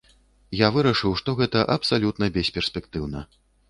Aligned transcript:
Я 0.59 0.67
вырашыў, 0.77 1.13
што 1.21 1.37
гэта 1.43 1.59
абсалютна 1.77 2.35
бесперспектыўна. 2.43 3.29